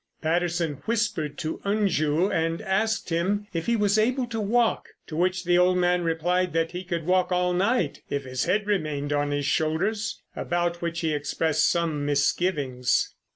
Patterson 0.19 0.81
whispered 0.85 1.37
to 1.37 1.59
Unju 1.63 2.33
and 2.33 2.59
asked 2.59 3.09
him 3.11 3.45
if 3.53 3.67
he 3.67 3.75
was 3.75 3.99
able 3.99 4.25
to 4.29 4.39
walk, 4.39 4.89
to 5.05 5.15
which 5.15 5.43
the 5.43 5.59
old 5.59 5.77
man 5.77 6.01
replied 6.03 6.53
that 6.53 6.71
he 6.71 6.83
could 6.83 7.05
walk 7.05 7.31
all 7.31 7.53
night 7.53 8.01
if 8.09 8.23
his 8.23 8.45
head 8.45 8.65
remained 8.65 9.13
on 9.13 9.29
his 9.29 9.45
shoulders—about 9.45 10.81
which 10.81 11.01
he 11.01 11.13
expressed 11.13 11.69
some 11.69 12.03
misgivings. 12.03 13.13